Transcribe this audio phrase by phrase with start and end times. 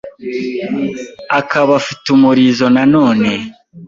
[1.39, 3.31] Akaba afite umurizo nanone